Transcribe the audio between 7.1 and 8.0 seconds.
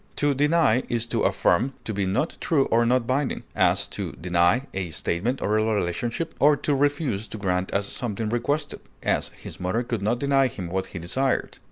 to grant as